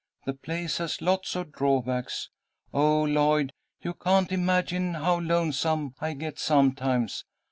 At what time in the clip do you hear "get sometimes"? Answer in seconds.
6.13-7.23